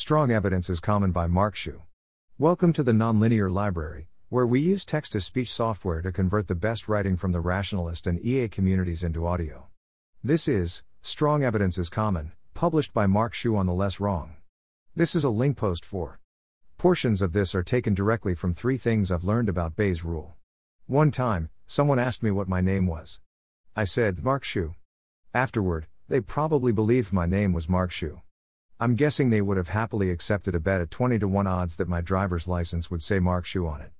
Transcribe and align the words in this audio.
Strong 0.00 0.30
Evidence 0.30 0.70
is 0.70 0.80
Common 0.80 1.12
by 1.12 1.26
Mark 1.26 1.54
Xu. 1.54 1.82
Welcome 2.38 2.72
to 2.72 2.82
the 2.82 2.90
Nonlinear 2.90 3.52
Library, 3.52 4.08
where 4.30 4.46
we 4.46 4.58
use 4.58 4.82
text 4.82 5.12
to 5.12 5.20
speech 5.20 5.52
software 5.52 6.00
to 6.00 6.10
convert 6.10 6.48
the 6.48 6.54
best 6.54 6.88
writing 6.88 7.18
from 7.18 7.32
the 7.32 7.40
rationalist 7.40 8.06
and 8.06 8.18
EA 8.24 8.48
communities 8.48 9.04
into 9.04 9.26
audio. 9.26 9.66
This 10.24 10.48
is 10.48 10.84
Strong 11.02 11.44
Evidence 11.44 11.76
is 11.76 11.90
Common, 11.90 12.32
published 12.54 12.94
by 12.94 13.06
Mark 13.06 13.34
Xu 13.34 13.54
on 13.58 13.66
the 13.66 13.74
LessWrong. 13.74 14.30
This 14.96 15.14
is 15.14 15.22
a 15.22 15.28
link 15.28 15.58
post 15.58 15.84
for. 15.84 16.18
Portions 16.78 17.20
of 17.20 17.34
this 17.34 17.54
are 17.54 17.62
taken 17.62 17.92
directly 17.92 18.34
from 18.34 18.54
three 18.54 18.78
things 18.78 19.12
I've 19.12 19.22
learned 19.22 19.50
about 19.50 19.76
Bayes' 19.76 20.02
rule. 20.02 20.34
One 20.86 21.10
time, 21.10 21.50
someone 21.66 21.98
asked 21.98 22.22
me 22.22 22.30
what 22.30 22.48
my 22.48 22.62
name 22.62 22.86
was. 22.86 23.20
I 23.76 23.84
said, 23.84 24.24
Mark 24.24 24.44
Xu. 24.44 24.74
Afterward, 25.34 25.88
they 26.08 26.22
probably 26.22 26.72
believed 26.72 27.12
my 27.12 27.26
name 27.26 27.52
was 27.52 27.68
Mark 27.68 27.90
Xu. 27.90 28.22
I'm 28.82 28.94
guessing 28.94 29.28
they 29.28 29.42
would 29.42 29.58
have 29.58 29.68
happily 29.68 30.10
accepted 30.10 30.54
a 30.54 30.58
bet 30.58 30.80
at 30.80 30.90
20 30.90 31.18
to 31.18 31.28
1 31.28 31.46
odds 31.46 31.76
that 31.76 31.86
my 31.86 32.00
driver's 32.00 32.48
license 32.48 32.90
would 32.90 33.02
say 33.02 33.20
Mark 33.20 33.44
Xu 33.44 33.70
on 33.70 33.82
it. 33.82 33.90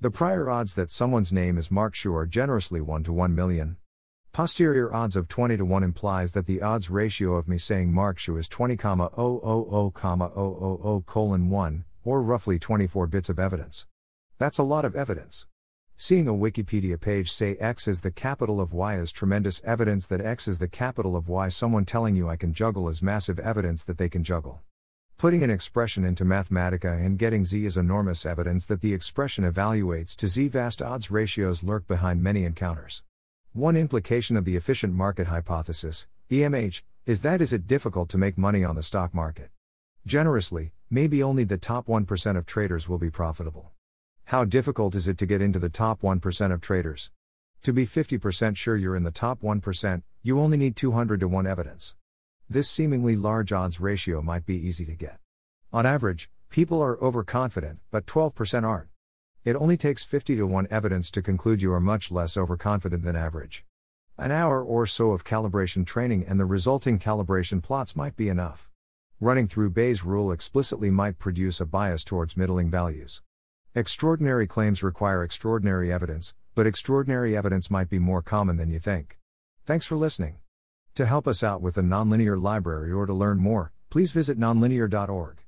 The 0.00 0.10
prior 0.10 0.50
odds 0.50 0.74
that 0.74 0.90
someone's 0.90 1.32
name 1.32 1.56
is 1.56 1.70
Mark 1.70 1.94
Xu 1.94 2.12
are 2.12 2.26
generously 2.26 2.80
1 2.80 3.04
to 3.04 3.12
1 3.12 3.32
million. 3.32 3.76
Posterior 4.32 4.92
odds 4.92 5.14
of 5.14 5.28
20 5.28 5.58
to 5.58 5.64
1 5.64 5.84
implies 5.84 6.32
that 6.32 6.46
the 6.46 6.62
odds 6.62 6.90
ratio 6.90 7.36
of 7.36 7.46
me 7.46 7.58
saying 7.58 7.92
Mark 7.92 8.18
Xu 8.18 8.36
is 8.36 8.48
20,000,000 8.48 11.04
colon 11.06 11.48
1, 11.48 11.84
or 12.02 12.20
roughly 12.20 12.58
24 12.58 13.06
bits 13.06 13.28
of 13.28 13.38
evidence. 13.38 13.86
That's 14.38 14.58
a 14.58 14.64
lot 14.64 14.84
of 14.84 14.96
evidence. 14.96 15.46
Seeing 15.96 16.26
a 16.26 16.32
Wikipedia 16.32 17.00
page 17.00 17.30
say 17.30 17.54
X 17.56 17.86
is 17.86 18.00
the 18.00 18.10
capital 18.10 18.60
of 18.60 18.72
Y 18.72 18.98
is 18.98 19.12
tremendous 19.12 19.62
evidence 19.64 20.08
that 20.08 20.20
X 20.20 20.48
is 20.48 20.58
the 20.58 20.66
capital 20.66 21.14
of 21.14 21.28
Y. 21.28 21.48
Someone 21.48 21.84
telling 21.84 22.16
you 22.16 22.28
I 22.28 22.34
can 22.36 22.52
juggle 22.52 22.88
is 22.88 23.00
massive 23.00 23.38
evidence 23.38 23.84
that 23.84 23.96
they 23.96 24.08
can 24.08 24.24
juggle. 24.24 24.60
Putting 25.18 25.44
an 25.44 25.50
expression 25.50 26.04
into 26.04 26.24
Mathematica 26.24 26.98
and 26.98 27.16
getting 27.16 27.44
Z 27.44 27.64
is 27.64 27.76
enormous 27.76 28.26
evidence 28.26 28.66
that 28.66 28.80
the 28.80 28.92
expression 28.92 29.44
evaluates 29.44 30.16
to 30.16 30.26
Z. 30.26 30.48
Vast 30.48 30.82
odds 30.82 31.12
ratios 31.12 31.62
lurk 31.62 31.86
behind 31.86 32.20
many 32.20 32.44
encounters. 32.44 33.04
One 33.52 33.76
implication 33.76 34.36
of 34.36 34.44
the 34.44 34.56
efficient 34.56 34.94
market 34.94 35.28
hypothesis, 35.28 36.08
EMH, 36.28 36.82
is 37.06 37.22
that 37.22 37.40
is 37.40 37.52
it 37.52 37.68
difficult 37.68 38.08
to 38.08 38.18
make 38.18 38.36
money 38.36 38.64
on 38.64 38.74
the 38.74 38.82
stock 38.82 39.14
market. 39.14 39.50
Generously, 40.04 40.72
maybe 40.90 41.22
only 41.22 41.44
the 41.44 41.56
top 41.56 41.86
1% 41.86 42.36
of 42.36 42.46
traders 42.46 42.88
will 42.88 42.98
be 42.98 43.10
profitable. 43.10 43.73
How 44.28 44.46
difficult 44.46 44.94
is 44.94 45.06
it 45.06 45.18
to 45.18 45.26
get 45.26 45.42
into 45.42 45.58
the 45.58 45.68
top 45.68 46.00
1% 46.00 46.50
of 46.50 46.62
traders? 46.62 47.10
To 47.62 47.74
be 47.74 47.86
50% 47.86 48.56
sure 48.56 48.74
you're 48.74 48.96
in 48.96 49.02
the 49.02 49.10
top 49.10 49.42
1%, 49.42 50.02
you 50.22 50.40
only 50.40 50.56
need 50.56 50.76
200 50.76 51.20
to 51.20 51.28
1 51.28 51.46
evidence. 51.46 51.94
This 52.48 52.70
seemingly 52.70 53.16
large 53.16 53.52
odds 53.52 53.80
ratio 53.80 54.22
might 54.22 54.46
be 54.46 54.56
easy 54.56 54.86
to 54.86 54.94
get. 54.94 55.18
On 55.74 55.84
average, 55.84 56.30
people 56.48 56.80
are 56.80 56.98
overconfident, 57.02 57.80
but 57.90 58.06
12% 58.06 58.64
aren't. 58.66 58.88
It 59.44 59.56
only 59.56 59.76
takes 59.76 60.04
50 60.04 60.36
to 60.36 60.46
1 60.46 60.68
evidence 60.70 61.10
to 61.10 61.20
conclude 61.20 61.60
you 61.60 61.70
are 61.74 61.80
much 61.80 62.10
less 62.10 62.38
overconfident 62.38 63.02
than 63.02 63.16
average. 63.16 63.66
An 64.16 64.32
hour 64.32 64.64
or 64.64 64.86
so 64.86 65.10
of 65.10 65.24
calibration 65.24 65.84
training 65.84 66.24
and 66.26 66.40
the 66.40 66.46
resulting 66.46 66.98
calibration 66.98 67.62
plots 67.62 67.94
might 67.94 68.16
be 68.16 68.30
enough. 68.30 68.70
Running 69.20 69.48
through 69.48 69.70
Bayes' 69.70 70.02
rule 70.02 70.32
explicitly 70.32 70.90
might 70.90 71.18
produce 71.18 71.60
a 71.60 71.66
bias 71.66 72.04
towards 72.04 72.38
middling 72.38 72.70
values. 72.70 73.20
Extraordinary 73.76 74.46
claims 74.46 74.84
require 74.84 75.24
extraordinary 75.24 75.92
evidence, 75.92 76.32
but 76.54 76.64
extraordinary 76.64 77.36
evidence 77.36 77.72
might 77.72 77.90
be 77.90 77.98
more 77.98 78.22
common 78.22 78.56
than 78.56 78.70
you 78.70 78.78
think. 78.78 79.18
Thanks 79.66 79.84
for 79.84 79.96
listening. 79.96 80.36
To 80.94 81.06
help 81.06 81.26
us 81.26 81.42
out 81.42 81.60
with 81.60 81.74
the 81.74 81.82
Nonlinear 81.82 82.40
Library 82.40 82.92
or 82.92 83.04
to 83.04 83.12
learn 83.12 83.38
more, 83.38 83.72
please 83.90 84.12
visit 84.12 84.38
nonlinear.org. 84.38 85.43